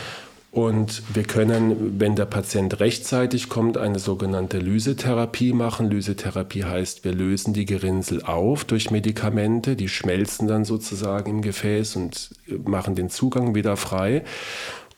Und 0.51 1.03
wir 1.13 1.25
können, 1.25 2.01
wenn 2.01 2.17
der 2.17 2.25
Patient 2.25 2.81
rechtzeitig 2.81 3.51
kommt, 3.51 3.77
eine 3.77 3.99
sogenannte 3.99 4.61
Lysetherapie 4.61 5.53
machen. 5.53 5.91
Lysetherapie 5.91 6.65
heißt, 6.65 7.05
wir 7.05 7.13
lösen 7.13 7.53
die 7.53 7.67
Gerinnsel 7.67 8.23
auf 8.23 8.65
durch 8.65 8.91
Medikamente, 8.91 9.77
die 9.77 9.91
schmelzen 9.91 10.49
dann 10.49 10.65
sozusagen 10.65 11.29
im 11.29 11.43
Gefäß 11.43 11.97
und 11.97 12.31
machen 12.65 12.95
den 12.95 13.11
Zugang 13.11 13.55
wieder 13.55 13.77
frei. 13.77 14.23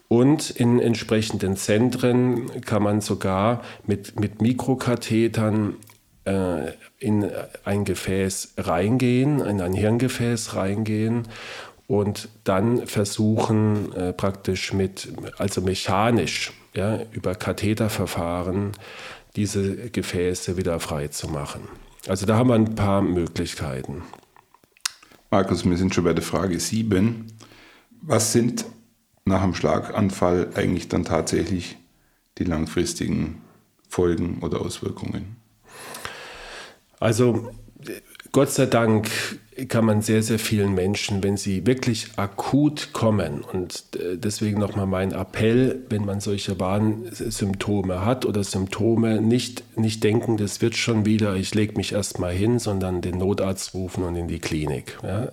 Und 0.09 0.51
in 0.51 0.79
entsprechenden 0.79 1.57
Zentren 1.57 2.61
kann 2.61 2.83
man 2.83 3.01
sogar 3.01 3.63
mit, 3.87 4.19
mit 4.21 4.41
Mikrokathetern 4.41 5.77
äh, 6.25 6.73
in 6.99 7.29
ein 7.65 7.85
Gefäß 7.85 8.55
reingehen, 8.57 9.41
in 9.41 9.61
ein 9.61 9.73
Hirngefäß 9.73 10.55
reingehen 10.55 11.25
und 11.87 12.29
dann 12.45 12.87
versuchen 12.87 13.93
äh, 13.95 14.13
praktisch 14.13 14.73
mit, 14.73 15.09
also 15.39 15.61
mechanisch, 15.61 16.53
ja, 16.75 17.01
über 17.13 17.35
Katheterverfahren 17.35 18.73
diese 19.37 19.91
Gefäße 19.91 20.57
wieder 20.57 20.81
frei 20.81 21.09
zu 21.09 21.29
machen. 21.29 21.63
Also 22.09 22.27
da 22.27 22.37
haben 22.37 22.49
wir 22.49 22.55
ein 22.55 22.75
paar 22.75 23.03
Möglichkeiten. 23.03 24.03
Markus, 25.31 25.65
wir 25.65 25.77
sind 25.77 25.95
schon 25.95 26.05
bei 26.05 26.13
der 26.13 26.23
Frage 26.23 26.59
7. 26.59 27.27
Was 28.03 28.33
sind 28.33 28.65
nach 29.27 29.43
einem 29.43 29.55
Schlaganfall 29.55 30.49
eigentlich 30.55 30.89
dann 30.89 31.05
tatsächlich 31.05 31.77
die 32.39 32.45
langfristigen 32.45 33.43
Folgen 33.89 34.39
oder 34.41 34.61
Auswirkungen? 34.61 35.37
Also 36.99 37.51
Gott 38.33 38.51
sei 38.51 38.67
Dank 38.67 39.09
kann 39.69 39.87
man 39.87 40.03
sehr, 40.03 40.23
sehr 40.23 40.39
vielen 40.39 40.75
Menschen, 40.75 41.23
wenn 41.23 41.39
sie 41.39 41.67
wirklich 41.67 42.11
akut 42.17 42.91
kommen, 42.93 43.43
und 43.43 43.85
äh, 43.97 44.19
deswegen 44.19 44.61
nochmal 44.61 44.87
mein 44.87 45.13
Appell, 45.13 45.83
wenn 45.89 46.05
man 46.05 46.21
solche 46.21 46.61
Warnsymptome 46.61 48.05
hat 48.05 48.27
oder 48.27 48.45
Symptome, 48.45 49.23
nicht, 49.23 49.65
nicht 49.79 50.05
denken, 50.05 50.37
das 50.37 50.61
wird 50.61 50.77
schon 50.77 51.07
wieder, 51.07 51.37
ich 51.37 51.55
lege 51.55 51.77
mich 51.77 51.93
erstmal 51.93 52.35
hin, 52.35 52.59
sondern 52.59 53.01
den 53.01 53.17
Notarzt 53.17 53.73
rufen 53.73 54.05
und 54.05 54.17
in 54.17 54.29
die 54.29 54.41
Klinik. 54.41 54.99
Ja? 55.03 55.33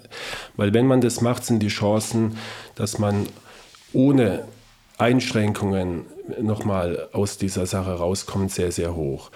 Weil 0.55 0.73
wenn 0.73 0.87
man 0.87 1.01
das 1.01 1.19
macht, 1.19 1.43
sind 1.43 1.59
die 1.59 1.67
Chancen, 1.67 2.37
dass 2.75 2.99
man 2.99 3.27
ohne 3.93 4.45
Einschränkungen 4.97 6.05
nochmal 6.41 7.09
aus 7.13 7.37
dieser 7.37 7.65
Sache 7.65 7.93
rauskommt, 7.93 8.51
sehr, 8.51 8.71
sehr 8.71 8.95
hoch. 8.95 9.31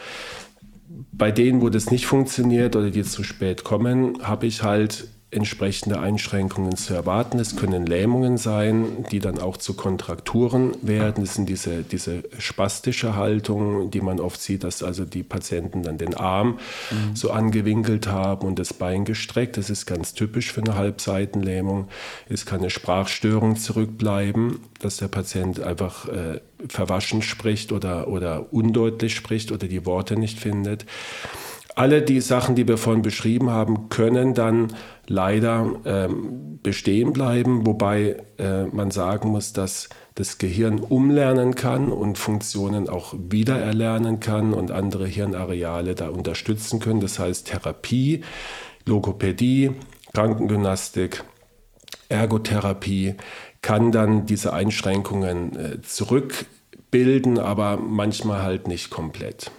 Bei 1.11 1.31
denen, 1.31 1.61
wo 1.61 1.69
das 1.69 1.91
nicht 1.91 2.05
funktioniert 2.05 2.75
oder 2.75 2.89
die 2.89 3.03
zu 3.03 3.23
spät 3.23 3.63
kommen, 3.63 4.19
habe 4.25 4.45
ich 4.45 4.63
halt 4.63 5.07
entsprechende 5.29 5.99
Einschränkungen 5.99 6.77
zu 6.77 6.93
erwarten. 6.93 7.37
Es 7.39 7.57
können 7.57 7.85
Lähmungen 7.85 8.37
sein, 8.37 9.05
die 9.11 9.19
dann 9.19 9.39
auch 9.39 9.57
zu 9.57 9.73
Kontrakturen 9.73 10.71
werden. 10.81 11.25
Das 11.25 11.35
sind 11.35 11.49
diese, 11.49 11.83
diese 11.83 12.23
spastische 12.39 13.17
Haltung, 13.17 13.91
die 13.91 13.99
man 13.99 14.21
oft 14.21 14.41
sieht, 14.41 14.63
dass 14.63 14.83
also 14.83 15.03
die 15.03 15.23
Patienten 15.23 15.83
dann 15.83 15.97
den 15.97 16.13
Arm 16.13 16.59
mhm. 16.91 17.15
so 17.15 17.31
angewinkelt 17.31 18.07
haben 18.07 18.47
und 18.47 18.57
das 18.57 18.73
Bein 18.73 19.03
gestreckt. 19.03 19.57
Das 19.57 19.69
ist 19.69 19.85
ganz 19.85 20.13
typisch 20.13 20.53
für 20.53 20.61
eine 20.61 20.75
Halbseitenlähmung. 20.75 21.89
Es 22.29 22.45
kann 22.45 22.59
eine 22.59 22.69
Sprachstörung 22.69 23.57
zurückbleiben, 23.57 24.61
dass 24.79 24.95
der 24.95 25.09
Patient 25.09 25.59
einfach 25.59 26.07
äh, 26.07 26.39
verwaschen 26.69 27.21
spricht 27.21 27.73
oder, 27.73 28.07
oder 28.07 28.53
undeutlich 28.53 29.13
spricht 29.13 29.51
oder 29.51 29.67
die 29.67 29.85
Worte 29.85 30.15
nicht 30.15 30.39
findet 30.39 30.85
alle 31.77 32.01
die 32.01 32.21
Sachen, 32.21 32.55
die 32.55 32.67
wir 32.67 32.77
vorhin 32.77 33.03
beschrieben 33.03 33.51
haben, 33.51 33.89
können 33.89 34.33
dann 34.33 34.73
leider 35.05 35.73
ähm, 35.85 36.59
bestehen 36.63 37.13
bleiben, 37.13 37.67
wobei 37.67 38.23
äh, 38.39 38.63
man 38.65 38.89
sagen 38.89 39.29
muss, 39.29 39.53
dass 39.53 39.89
das 40.15 40.39
Gehirn 40.39 40.79
umlernen 40.79 41.53
kann 41.53 41.91
und 41.91 42.17
Funktionen 42.17 42.89
auch 42.89 43.13
wiedererlernen 43.17 44.19
kann 44.19 44.55
und 44.55 44.71
andere 44.71 45.05
Hirnareale 45.05 45.93
da 45.93 46.09
unterstützen 46.09 46.79
können. 46.79 46.99
Das 46.99 47.19
heißt 47.19 47.47
Therapie, 47.47 48.23
Logopädie, 48.87 49.71
Krankengymnastik, 50.13 51.23
Ergotherapie 52.09 53.15
kann 53.61 53.91
dann 53.91 54.25
diese 54.25 54.51
Einschränkungen 54.51 55.55
äh, 55.55 55.81
zurückbilden, 55.83 57.37
aber 57.37 57.77
manchmal 57.77 58.41
halt 58.41 58.67
nicht 58.67 58.89
komplett. 58.89 59.51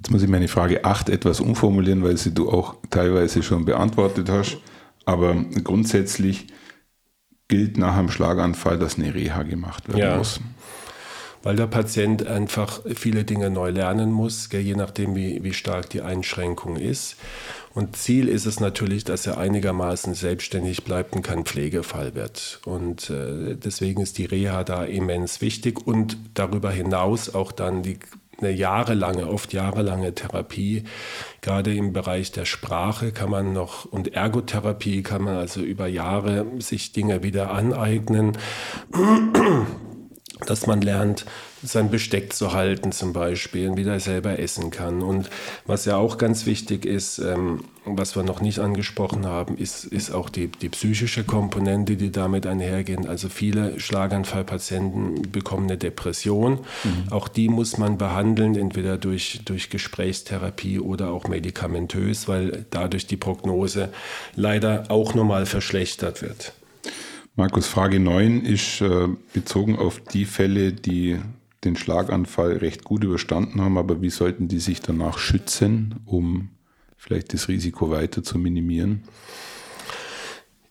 Jetzt 0.00 0.10
muss 0.10 0.22
ich 0.22 0.30
meine 0.30 0.48
Frage 0.48 0.86
8 0.86 1.10
etwas 1.10 1.40
umformulieren, 1.40 2.02
weil 2.02 2.16
sie 2.16 2.32
du 2.32 2.50
auch 2.50 2.76
teilweise 2.88 3.42
schon 3.42 3.66
beantwortet 3.66 4.30
hast. 4.30 4.56
Aber 5.04 5.34
grundsätzlich 5.62 6.46
gilt 7.48 7.76
nach 7.76 7.98
einem 7.98 8.10
Schlaganfall, 8.10 8.78
dass 8.78 8.96
eine 8.96 9.14
Reha 9.14 9.42
gemacht 9.42 9.88
werden 9.88 10.00
ja. 10.00 10.16
muss. 10.16 10.40
Weil 11.42 11.56
der 11.56 11.66
Patient 11.66 12.26
einfach 12.26 12.80
viele 12.94 13.24
Dinge 13.24 13.50
neu 13.50 13.70
lernen 13.70 14.10
muss, 14.10 14.48
je 14.50 14.74
nachdem, 14.74 15.14
wie, 15.14 15.44
wie 15.44 15.52
stark 15.52 15.90
die 15.90 16.00
Einschränkung 16.00 16.76
ist. 16.76 17.16
Und 17.74 17.94
Ziel 17.94 18.26
ist 18.26 18.46
es 18.46 18.58
natürlich, 18.58 19.04
dass 19.04 19.26
er 19.26 19.36
einigermaßen 19.36 20.14
selbstständig 20.14 20.84
bleibt 20.84 21.14
und 21.14 21.22
kein 21.22 21.44
Pflegefall 21.44 22.14
wird. 22.14 22.60
Und 22.64 23.10
äh, 23.10 23.54
deswegen 23.54 24.00
ist 24.00 24.16
die 24.16 24.24
Reha 24.24 24.64
da 24.64 24.84
immens 24.84 25.42
wichtig 25.42 25.86
und 25.86 26.16
darüber 26.32 26.70
hinaus 26.70 27.34
auch 27.34 27.52
dann 27.52 27.82
die 27.82 27.98
eine 28.42 28.50
jahrelange, 28.50 29.28
oft 29.28 29.52
jahrelange 29.52 30.14
Therapie. 30.14 30.84
Gerade 31.40 31.74
im 31.74 31.92
Bereich 31.92 32.32
der 32.32 32.44
Sprache 32.44 33.12
kann 33.12 33.30
man 33.30 33.52
noch 33.52 33.84
und 33.84 34.14
Ergotherapie 34.14 35.02
kann 35.02 35.22
man 35.22 35.36
also 35.36 35.60
über 35.60 35.86
Jahre 35.86 36.46
sich 36.58 36.92
Dinge 36.92 37.22
wieder 37.22 37.50
aneignen 37.50 38.36
dass 40.46 40.66
man 40.66 40.80
lernt, 40.80 41.26
sein 41.62 41.90
Besteck 41.90 42.32
zu 42.32 42.52
halten 42.52 42.92
zum 42.92 43.12
Beispiel 43.12 43.68
und 43.68 43.76
wieder 43.76 43.98
selber 44.00 44.38
essen 44.38 44.70
kann. 44.70 45.02
Und 45.02 45.30
was 45.66 45.84
ja 45.84 45.96
auch 45.96 46.18
ganz 46.18 46.46
wichtig 46.46 46.86
ist, 46.86 47.18
ähm, 47.18 47.64
was 47.84 48.14
wir 48.14 48.22
noch 48.22 48.40
nicht 48.40 48.58
angesprochen 48.58 49.26
haben, 49.26 49.56
ist, 49.56 49.84
ist 49.84 50.10
auch 50.10 50.28
die, 50.28 50.48
die 50.48 50.68
psychische 50.68 51.24
Komponente, 51.24 51.96
die 51.96 52.12
damit 52.12 52.46
einhergeht. 52.46 53.06
Also 53.06 53.28
viele 53.28 53.80
Schlaganfallpatienten 53.80 55.32
bekommen 55.32 55.64
eine 55.64 55.78
Depression. 55.78 56.60
Mhm. 56.84 57.10
Auch 57.12 57.28
die 57.28 57.48
muss 57.48 57.78
man 57.78 57.98
behandeln, 57.98 58.56
entweder 58.56 58.98
durch, 58.98 59.40
durch 59.44 59.70
Gesprächstherapie 59.70 60.78
oder 60.78 61.10
auch 61.10 61.28
medikamentös, 61.28 62.28
weil 62.28 62.66
dadurch 62.70 63.06
die 63.06 63.16
Prognose 63.16 63.90
leider 64.36 64.84
auch 64.88 65.14
nochmal 65.14 65.46
verschlechtert 65.46 66.22
wird. 66.22 66.52
Markus, 67.36 67.66
Frage 67.66 68.00
9 68.00 68.42
ist 68.42 68.80
äh, 68.82 69.08
bezogen 69.32 69.76
auf 69.76 70.00
die 70.00 70.26
Fälle, 70.26 70.72
die 70.72 71.18
den 71.64 71.76
Schlaganfall 71.76 72.56
recht 72.58 72.84
gut 72.84 73.04
überstanden 73.04 73.60
haben, 73.60 73.76
aber 73.76 74.00
wie 74.00 74.10
sollten 74.10 74.48
die 74.48 74.60
sich 74.60 74.80
danach 74.80 75.18
schützen, 75.18 75.96
um 76.06 76.50
vielleicht 76.96 77.32
das 77.32 77.48
Risiko 77.48 77.90
weiter 77.90 78.22
zu 78.22 78.38
minimieren? 78.38 79.02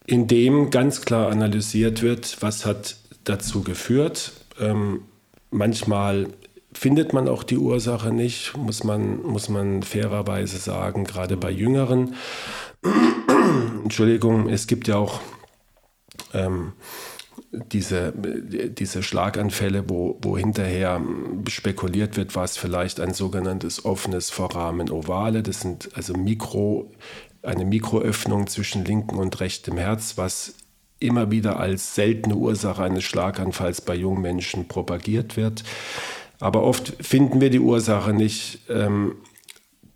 Indem 0.06 0.72
ganz 0.72 1.02
klar 1.02 1.30
analysiert 1.32 2.02
wird, 2.02 2.42
was 2.42 2.66
hat 2.66 2.98
dazu 3.24 3.62
geführt. 3.62 4.32
Ähm, 4.60 5.02
manchmal 5.52 6.28
findet 6.74 7.14
man 7.14 7.28
auch 7.28 7.44
die 7.44 7.58
Ursache 7.58 8.12
nicht, 8.12 8.58
muss 8.58 8.84
man, 8.84 9.22
muss 9.22 9.50
man 9.50 9.84
fairerweise 9.84 10.58
sagen, 10.58 11.04
gerade 11.04 11.38
bei 11.38 11.52
Jüngeren. 11.52 12.16
Entschuldigung, 13.84 14.50
es 14.50 14.68
gibt 14.68 14.88
ja 14.88 14.98
auch 14.98 15.20
ähm, 16.34 16.74
diese, 17.52 18.14
diese 18.16 19.02
Schlaganfälle, 19.02 19.90
wo, 19.90 20.18
wo 20.22 20.38
hinterher 20.38 21.02
spekuliert 21.48 22.16
wird, 22.16 22.36
was 22.36 22.58
vielleicht 22.58 23.00
ein 23.00 23.14
sogenanntes 23.14 23.86
offenes 23.86 24.30
Vorrahmen 24.30 24.90
ovale, 24.92 25.42
das 25.42 25.62
sind 25.62 25.90
also 25.96 26.14
Mikro, 26.14 26.92
eine 27.42 27.66
Mikroöffnung 27.66 28.48
zwischen 28.48 28.86
linkem 28.86 29.18
und 29.18 29.40
rechtem 29.40 29.78
Herz, 29.78 30.18
was 30.18 30.56
immer 31.00 31.32
wieder 31.32 31.60
als 31.60 31.96
seltene 31.96 32.36
Ursache 32.36 32.84
eines 32.84 33.04
Schlaganfalls 33.04 33.82
bei 33.82 33.96
jungen 33.96 34.22
Menschen 34.22 34.68
propagiert 34.68 35.38
wird. 35.38 35.64
Aber 36.40 36.64
oft 36.64 36.94
finden 37.02 37.42
wir 37.42 37.50
die 37.50 37.60
Ursache 37.60 38.14
nicht. 38.14 38.62
Ähm, 38.70 39.16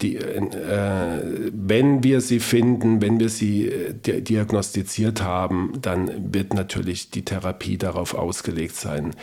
die, 0.03 0.17
äh, 0.17 1.49
wenn 1.53 2.03
wir 2.03 2.21
sie 2.21 2.39
finden, 2.39 3.01
wenn 3.01 3.19
wir 3.19 3.29
sie 3.29 3.67
äh, 3.67 4.21
diagnostiziert 4.21 5.23
haben, 5.23 5.73
dann 5.81 6.33
wird 6.33 6.53
natürlich 6.53 7.09
die 7.09 7.25
Therapie 7.25 7.77
darauf 7.77 8.13
ausgelegt 8.13 8.75
sein, 8.75 9.15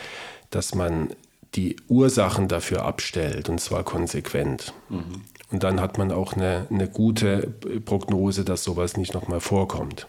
dass 0.49 0.75
man 0.75 1.09
die 1.55 1.75
Ursachen 1.87 2.47
dafür 2.47 2.83
abstellt 2.85 3.47
und 3.49 3.59
zwar 3.59 3.83
konsequent. 3.83 4.73
Mhm. 4.89 5.21
Und 5.51 5.63
dann 5.63 5.81
hat 5.81 5.97
man 5.97 6.11
auch 6.11 6.33
eine, 6.33 6.67
eine 6.69 6.87
gute 6.87 7.53
Prognose, 7.85 8.45
dass 8.45 8.63
sowas 8.63 8.97
nicht 8.97 9.13
nochmal 9.13 9.41
vorkommt. 9.41 10.07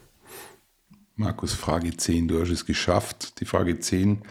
Markus, 1.17 1.53
Frage 1.53 1.97
10, 1.97 2.29
du 2.29 2.41
hast 2.41 2.51
es 2.51 2.65
geschafft. 2.65 3.41
Die 3.41 3.45
Frage 3.45 3.79
10 3.79 4.23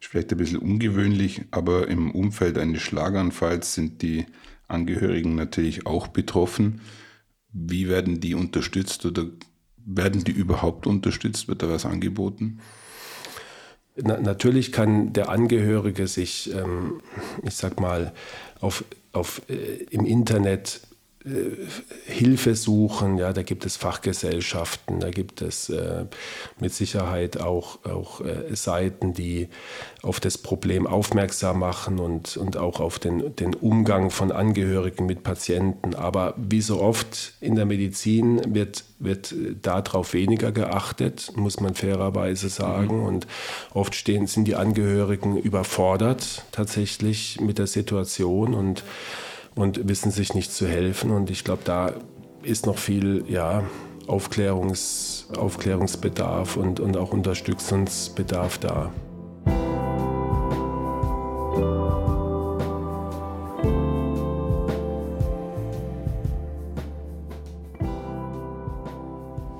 ist 0.00 0.10
vielleicht 0.10 0.32
ein 0.32 0.38
bisschen 0.38 0.58
ungewöhnlich, 0.58 1.42
aber 1.52 1.88
im 1.88 2.10
Umfeld 2.10 2.58
eines 2.58 2.82
Schlaganfalls 2.82 3.74
sind 3.74 4.02
die 4.02 4.26
Angehörigen 4.68 5.34
natürlich 5.34 5.86
auch 5.86 6.08
betroffen. 6.08 6.80
Wie 7.52 7.88
werden 7.88 8.20
die 8.20 8.34
unterstützt 8.34 9.06
oder 9.06 9.26
werden 9.84 10.24
die 10.24 10.32
überhaupt 10.32 10.86
unterstützt? 10.86 11.48
Wird 11.48 11.62
da 11.62 11.68
was 11.68 11.86
angeboten? 11.86 12.60
Na, 13.96 14.20
natürlich 14.20 14.72
kann 14.72 15.12
der 15.12 15.30
Angehörige 15.30 16.06
sich, 16.06 16.52
ähm, 16.54 17.00
ich 17.42 17.54
sag 17.54 17.80
mal, 17.80 18.12
auf, 18.60 18.84
auf, 19.12 19.40
äh, 19.48 19.84
im 19.90 20.04
Internet 20.04 20.82
Hilfe 22.04 22.54
suchen. 22.54 23.18
Ja, 23.18 23.32
da 23.32 23.42
gibt 23.42 23.66
es 23.66 23.76
Fachgesellschaften, 23.76 25.00
da 25.00 25.10
gibt 25.10 25.42
es 25.42 25.68
äh, 25.68 26.04
mit 26.60 26.72
Sicherheit 26.72 27.40
auch, 27.40 27.84
auch 27.84 28.20
äh, 28.20 28.54
Seiten, 28.54 29.12
die 29.12 29.48
auf 30.02 30.20
das 30.20 30.38
Problem 30.38 30.86
aufmerksam 30.86 31.58
machen 31.58 31.98
und, 31.98 32.36
und 32.36 32.56
auch 32.56 32.78
auf 32.78 33.00
den, 33.00 33.34
den 33.34 33.54
Umgang 33.54 34.10
von 34.10 34.30
Angehörigen 34.30 35.06
mit 35.06 35.24
Patienten. 35.24 35.96
Aber 35.96 36.34
wie 36.36 36.60
so 36.60 36.80
oft 36.80 37.32
in 37.40 37.56
der 37.56 37.66
Medizin 37.66 38.54
wird, 38.54 38.84
wird 39.00 39.34
darauf 39.62 40.14
weniger 40.14 40.52
geachtet, 40.52 41.32
muss 41.34 41.58
man 41.58 41.74
fairerweise 41.74 42.48
sagen. 42.48 43.00
Mhm. 43.00 43.06
Und 43.06 43.26
oft 43.74 43.96
stehen, 43.96 44.28
sind 44.28 44.44
die 44.44 44.54
Angehörigen 44.54 45.36
überfordert 45.36 46.44
tatsächlich 46.52 47.40
mit 47.40 47.58
der 47.58 47.66
Situation 47.66 48.54
und 48.54 48.84
und 49.56 49.88
wissen 49.88 50.12
sich 50.12 50.34
nicht 50.34 50.52
zu 50.52 50.68
helfen. 50.68 51.10
Und 51.10 51.30
ich 51.30 51.42
glaube, 51.42 51.62
da 51.64 51.92
ist 52.42 52.66
noch 52.66 52.78
viel 52.78 53.24
ja, 53.26 53.64
Aufklärungs, 54.06 55.26
Aufklärungsbedarf 55.36 56.56
und, 56.56 56.78
und 56.78 56.96
auch 56.96 57.12
Unterstützungsbedarf 57.12 58.58
da. 58.58 58.92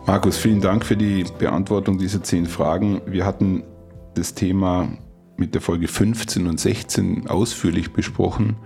Markus, 0.06 0.38
vielen 0.38 0.60
Dank 0.60 0.84
für 0.84 0.96
die 0.96 1.24
Beantwortung 1.38 1.98
dieser 1.98 2.22
zehn 2.22 2.46
Fragen. 2.46 3.00
Wir 3.06 3.26
hatten 3.26 3.64
das 4.14 4.34
Thema 4.34 4.88
mit 5.36 5.54
der 5.54 5.60
Folge 5.60 5.88
15 5.88 6.46
und 6.46 6.60
16 6.60 7.26
ausführlich 7.28 7.92
besprochen. 7.92 8.56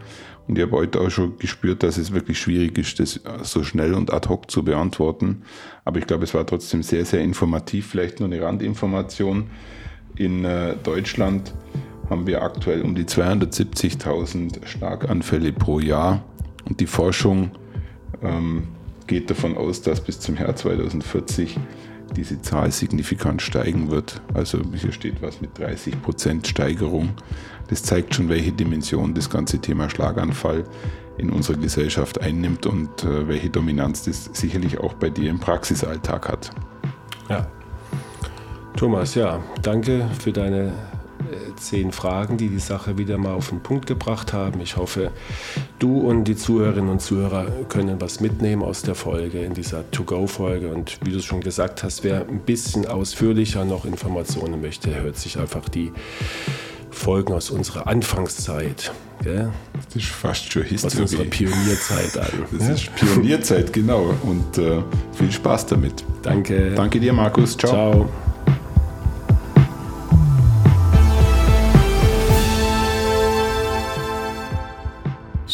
Und 0.50 0.58
ich 0.58 0.64
habe 0.64 0.72
heute 0.78 1.00
auch 1.00 1.10
schon 1.10 1.38
gespürt, 1.38 1.84
dass 1.84 1.96
es 1.96 2.10
wirklich 2.10 2.40
schwierig 2.40 2.76
ist, 2.76 2.98
das 2.98 3.20
so 3.44 3.62
schnell 3.62 3.94
und 3.94 4.12
ad 4.12 4.28
hoc 4.28 4.50
zu 4.50 4.64
beantworten. 4.64 5.42
Aber 5.84 6.00
ich 6.00 6.08
glaube, 6.08 6.24
es 6.24 6.34
war 6.34 6.44
trotzdem 6.44 6.82
sehr, 6.82 7.04
sehr 7.04 7.20
informativ. 7.20 7.86
Vielleicht 7.86 8.18
nur 8.18 8.28
eine 8.28 8.42
Randinformation. 8.42 9.48
In 10.16 10.44
äh, 10.44 10.74
Deutschland 10.82 11.54
haben 12.08 12.26
wir 12.26 12.42
aktuell 12.42 12.82
um 12.82 12.96
die 12.96 13.04
270.000 13.04 14.66
Schlaganfälle 14.66 15.52
pro 15.52 15.78
Jahr. 15.78 16.24
Und 16.68 16.80
die 16.80 16.86
Forschung 16.86 17.52
ähm, 18.20 18.64
geht 19.06 19.30
davon 19.30 19.56
aus, 19.56 19.82
dass 19.82 20.00
bis 20.00 20.18
zum 20.18 20.34
Jahr 20.36 20.56
2040 20.56 21.60
diese 22.16 22.42
Zahl 22.42 22.72
signifikant 22.72 23.40
steigen 23.40 23.92
wird. 23.92 24.20
Also 24.34 24.58
hier 24.74 24.90
steht 24.90 25.22
was 25.22 25.40
mit 25.40 25.56
30 25.56 26.02
Prozent 26.02 26.48
Steigerung. 26.48 27.10
Das 27.70 27.82
zeigt 27.82 28.14
schon, 28.14 28.28
welche 28.28 28.52
Dimension 28.52 29.14
das 29.14 29.30
ganze 29.30 29.58
Thema 29.58 29.88
Schlaganfall 29.88 30.64
in 31.16 31.30
unserer 31.30 31.56
Gesellschaft 31.56 32.20
einnimmt 32.20 32.66
und 32.66 33.04
äh, 33.04 33.28
welche 33.28 33.48
Dominanz 33.48 34.04
das 34.04 34.30
sicherlich 34.32 34.78
auch 34.78 34.94
bei 34.94 35.08
dir 35.10 35.30
im 35.30 35.38
Praxisalltag 35.38 36.28
hat. 36.28 36.50
Ja. 37.28 37.46
Thomas, 38.76 39.14
ja, 39.14 39.42
danke 39.62 40.08
für 40.18 40.32
deine 40.32 40.72
zehn 41.56 41.92
Fragen, 41.92 42.36
die 42.36 42.48
die 42.48 42.58
Sache 42.58 42.98
wieder 42.98 43.18
mal 43.18 43.34
auf 43.34 43.50
den 43.50 43.60
Punkt 43.60 43.86
gebracht 43.86 44.32
haben. 44.32 44.60
Ich 44.60 44.76
hoffe, 44.76 45.10
du 45.78 46.00
und 46.00 46.24
die 46.24 46.36
Zuhörerinnen 46.36 46.90
und 46.90 47.00
Zuhörer 47.00 47.46
können 47.68 48.00
was 48.00 48.20
mitnehmen 48.20 48.62
aus 48.62 48.82
der 48.82 48.94
Folge, 48.94 49.40
in 49.40 49.54
dieser 49.54 49.88
To-Go-Folge. 49.90 50.68
Und 50.68 50.98
wie 51.04 51.12
du 51.12 51.20
schon 51.20 51.40
gesagt 51.40 51.82
hast, 51.82 52.04
wer 52.04 52.26
ein 52.26 52.40
bisschen 52.40 52.86
ausführlicher 52.86 53.64
noch 53.64 53.84
Informationen 53.84 54.60
möchte, 54.60 54.94
hört 55.02 55.16
sich 55.16 55.38
einfach 55.38 55.68
die 55.68 55.92
Folgen 56.90 57.32
aus 57.32 57.50
unserer 57.50 57.86
Anfangszeit. 57.86 58.92
Gell? 59.22 59.50
Das 59.74 59.96
ist 59.96 60.06
fast 60.06 60.50
schon 60.50 60.62
Historie. 60.62 60.94
Aus 60.94 61.00
unserer 61.00 61.24
Pionierzeit 61.24 62.18
an. 62.18 62.46
Das 62.58 62.68
ja? 62.68 62.74
ist 62.74 62.96
Pionierzeit, 62.96 63.72
genau. 63.72 64.14
Und 64.22 64.58
äh, 64.58 64.82
viel 65.12 65.30
Spaß 65.30 65.66
damit. 65.66 66.04
Danke. 66.22 66.72
Danke 66.74 67.00
dir, 67.00 67.12
Markus. 67.12 67.56
Ciao. 67.56 67.70
Ciao. 67.70 68.10